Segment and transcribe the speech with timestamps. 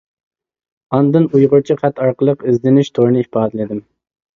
[0.95, 3.89] ئاندىن ئۇيغۇرچە خەت ئارقىلىق ئىزدىنىش تورىنى ئىپادىلىدىم.